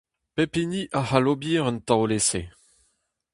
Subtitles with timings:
[0.35, 2.41] Pep hini a c'hall ober un taol-esae.